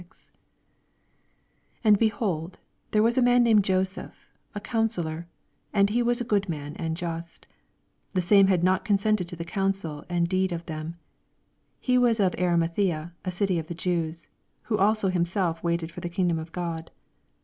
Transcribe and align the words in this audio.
60 0.09 0.29
And, 1.83 1.99
behold, 1.99 2.57
there 2.89 3.03
was 3.03 3.19
a 3.19 3.21
man 3.21 3.45
onnied 3.45 3.61
Joseph, 3.61 4.31
a 4.55 4.59
counsellor; 4.59 5.27
and 5.73 5.91
he 5.91 6.01
lpa 6.03 6.17
9 6.21 6.21
a 6.21 6.25
^ood 6.41 6.49
man 6.49 6.75
and 6.77 6.93
a 6.93 6.95
just: 6.95 7.45
51 8.15 8.15
(The 8.15 8.21
same 8.21 8.47
had 8.47 8.63
not 8.63 8.83
consented 8.83 9.27
to 9.27 9.35
the 9.35 9.45
counsel 9.45 10.03
and 10.09 10.27
deed 10.27 10.51
of 10.51 10.65
them;) 10.65 10.97
he 11.79 11.99
wan 11.99 12.15
of 12.19 12.33
Arimathaea, 12.39 13.13
a 13.23 13.29
cltv 13.29 13.59
of 13.59 13.67
the 13.67 13.75
Jews: 13.75 14.27
who 14.63 14.79
also 14.79 15.09
himself 15.09 15.61
waited 15.63 15.91
for 15.91 15.99
the 15.99 16.09
king 16.09 16.27
dom 16.29 16.39
of 16.39 16.51
God. 16.51 16.89